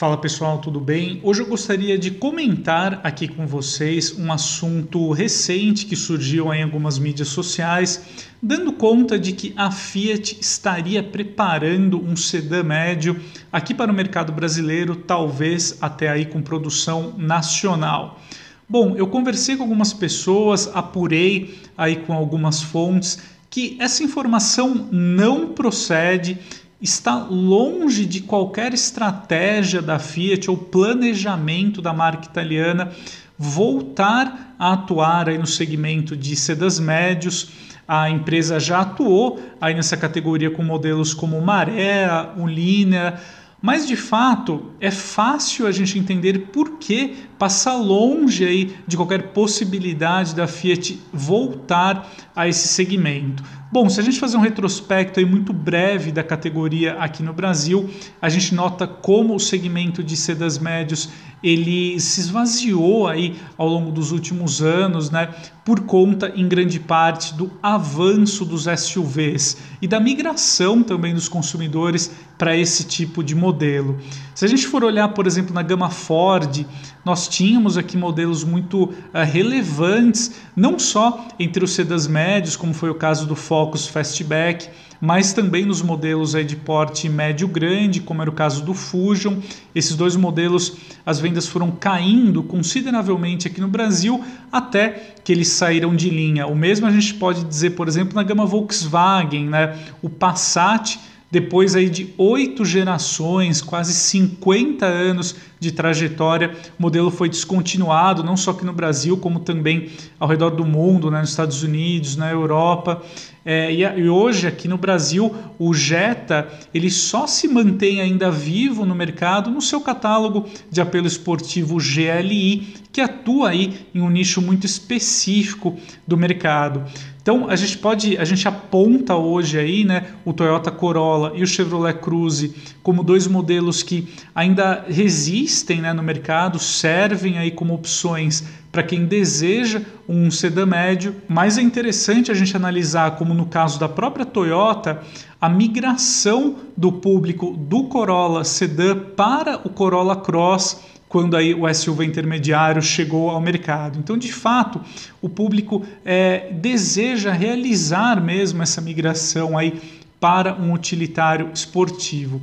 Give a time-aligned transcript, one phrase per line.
[0.00, 1.20] Fala pessoal, tudo bem?
[1.22, 6.98] Hoje eu gostaria de comentar aqui com vocês um assunto recente que surgiu em algumas
[6.98, 8.02] mídias sociais,
[8.40, 13.20] dando conta de que a Fiat estaria preparando um sedã médio
[13.52, 18.18] aqui para o mercado brasileiro, talvez até aí com produção nacional.
[18.66, 23.18] Bom, eu conversei com algumas pessoas, apurei aí com algumas fontes
[23.50, 26.38] que essa informação não procede
[26.80, 32.90] está longe de qualquer estratégia da Fiat ou planejamento da marca italiana
[33.38, 37.50] voltar a atuar aí no segmento de sedãs médios.
[37.88, 43.18] A empresa já atuou aí nessa categoria com modelos como Maré, Ulina,
[43.62, 49.28] mas de fato é fácil a gente entender por que passa longe aí de qualquer
[49.28, 53.42] possibilidade da Fiat voltar a esse segmento.
[53.72, 57.88] Bom, se a gente fazer um retrospecto aí muito breve da categoria aqui no Brasil,
[58.20, 61.08] a gente nota como o segmento de sedas médios
[61.42, 65.28] ele se esvaziou aí ao longo dos últimos anos, né,
[65.64, 72.10] por conta em grande parte do avanço dos SUVs e da migração também dos consumidores
[72.36, 73.98] para esse tipo de modelo.
[74.34, 76.66] Se a gente for olhar, por exemplo, na gama Ford,
[77.10, 78.94] nós tínhamos aqui modelos muito uh,
[79.26, 84.68] relevantes, não só entre os sedãs médios, como foi o caso do Focus Fastback,
[85.00, 89.38] mas também nos modelos aí de porte médio grande, como era o caso do Fusion.
[89.74, 95.96] Esses dois modelos, as vendas foram caindo consideravelmente aqui no Brasil até que eles saíram
[95.96, 96.46] de linha.
[96.46, 99.76] O mesmo a gente pode dizer, por exemplo, na gama Volkswagen, né?
[100.00, 100.96] O Passat
[101.30, 108.36] depois aí de oito gerações, quase 50 anos de trajetória, o modelo foi descontinuado, não
[108.36, 112.30] só aqui no Brasil, como também ao redor do mundo, né, nos Estados Unidos, na
[112.30, 113.02] Europa.
[113.44, 118.84] É, e, e, hoje aqui no Brasil o Jetta ele só se mantém ainda vivo
[118.84, 124.42] no mercado no seu catálogo de apelo esportivo GLI que atua aí em um nicho
[124.42, 126.84] muito específico do mercado.
[127.22, 131.46] Então a gente pode, a gente aponta hoje aí, né, o Toyota Corolla e o
[131.46, 135.49] Chevrolet Cruze como dois modelos que ainda resistem,
[135.80, 141.62] né, no mercado, servem aí como opções para quem deseja um sedã médio, mas é
[141.62, 145.02] interessante a gente analisar como no caso da própria Toyota,
[145.40, 152.04] a migração do público do Corolla sedã para o Corolla Cross quando aí o SUV
[152.04, 153.98] intermediário chegou ao mercado.
[153.98, 154.80] Então, de fato,
[155.20, 159.80] o público é, deseja realizar mesmo essa migração aí
[160.20, 162.40] para um utilitário esportivo.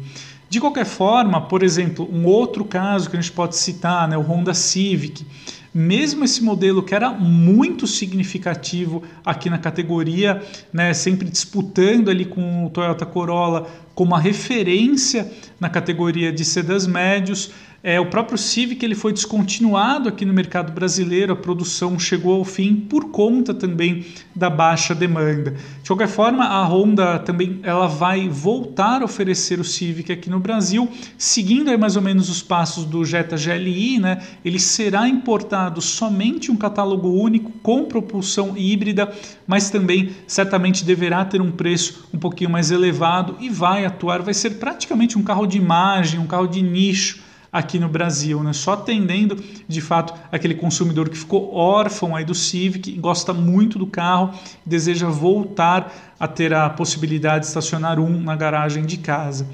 [0.49, 4.21] De qualquer forma, por exemplo, um outro caso que a gente pode citar, né, o
[4.21, 5.25] Honda Civic,
[5.73, 10.41] mesmo esse modelo que era muito significativo aqui na categoria,
[10.71, 16.87] né, sempre disputando ali com o Toyota Corolla como a referência na categoria de sedãs
[16.87, 17.51] médios,
[17.87, 22.43] é, o próprio Civic ele foi descontinuado aqui no mercado brasileiro, a produção chegou ao
[22.43, 24.05] fim por conta também
[24.35, 25.51] da baixa demanda.
[25.81, 30.37] De qualquer forma, a Honda também ela vai voltar a oferecer o Civic aqui no
[30.37, 34.21] Brasil, seguindo aí mais ou menos os passos do Jetta GLI, né?
[34.43, 39.13] Ele será importado somente um catálogo único com propulsão híbrida,
[39.47, 44.33] mas também certamente deverá ter um preço um pouquinho mais elevado e vai atuar, vai
[44.33, 47.25] ser praticamente um carro de imagem, um carro de nicho
[47.57, 48.53] aqui no Brasil, né?
[48.53, 53.87] só atendendo de fato aquele consumidor que ficou órfão aí do Civic, gosta muito do
[53.87, 54.33] carro,
[54.65, 59.47] deseja voltar a ter a possibilidade de estacionar um na garagem de casa.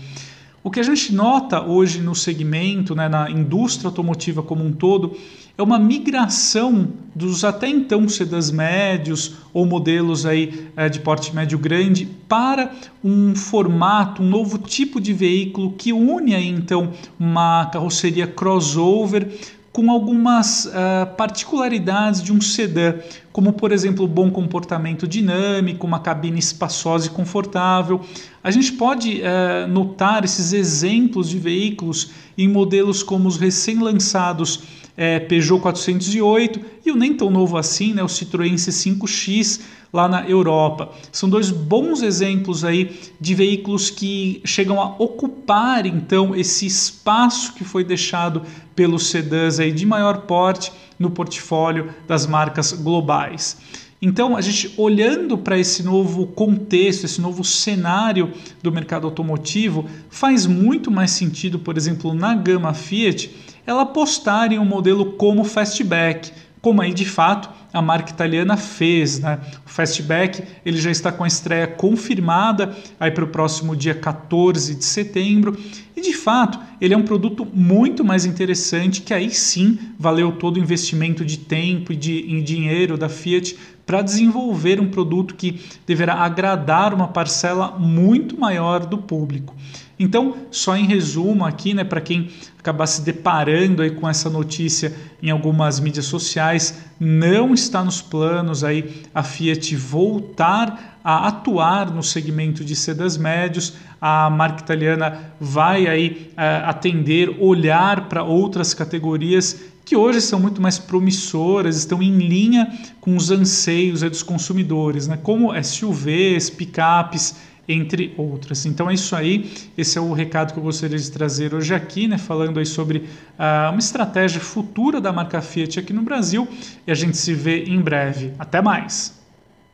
[0.63, 5.17] O que a gente nota hoje no segmento, né, na indústria automotiva como um todo,
[5.57, 11.59] é uma migração dos até então sedãs médios ou modelos aí é, de porte médio
[11.59, 18.25] grande para um formato, um novo tipo de veículo que une aí então uma carroceria
[18.25, 19.29] crossover
[19.73, 22.93] com algumas uh, particularidades de um sedã,
[23.31, 27.99] como por exemplo bom comportamento dinâmico, uma cabine espaçosa e confortável.
[28.43, 34.61] A gente pode uh, notar esses exemplos de veículos em modelos como os recém-lançados
[34.95, 39.59] é, Peugeot 408 e o nem tão novo assim, né, o Citroën C5X
[39.93, 40.89] lá na Europa.
[41.11, 47.63] São dois bons exemplos aí de veículos que chegam a ocupar então esse espaço que
[47.63, 48.41] foi deixado
[48.75, 53.57] pelos sedãs aí de maior porte no portfólio das marcas globais.
[54.01, 60.45] Então, a gente olhando para esse novo contexto, esse novo cenário do mercado automotivo, faz
[60.45, 63.33] muito mais sentido, por exemplo, na gama Fiat,
[63.65, 69.19] ela apostar em um modelo como Fastback, como aí de fato a marca italiana fez.
[69.19, 69.39] Né?
[69.65, 74.75] O Fastback ele já está com a estreia confirmada aí para o próximo dia 14
[74.75, 75.57] de setembro.
[76.03, 80.59] De fato ele é um produto muito mais interessante que aí sim valeu todo o
[80.59, 86.93] investimento de tempo e de dinheiro da Fiat para desenvolver um produto que deverá agradar
[86.93, 89.55] uma parcela muito maior do público.
[89.97, 92.29] Então, só em resumo aqui, né, para quem
[92.59, 98.63] acabar se deparando aí com essa notícia em algumas mídias sociais, não está nos planos
[98.63, 103.73] aí a Fiat voltar a atuar no segmento de sedas médios.
[103.99, 110.61] A marca italiana vai aí uh, atender, olhar para outras categorias que hoje são muito
[110.61, 112.71] mais promissoras, estão em linha
[113.01, 115.19] com os anseios dos consumidores, né?
[115.21, 117.35] como SUVs, picapes,
[117.67, 118.65] entre outras.
[118.65, 122.07] Então é isso aí, esse é o recado que eu gostaria de trazer hoje aqui,
[122.07, 122.17] né?
[122.17, 126.47] falando aí sobre uh, uma estratégia futura da marca Fiat aqui no Brasil
[126.87, 128.33] e a gente se vê em breve.
[128.39, 129.22] Até mais!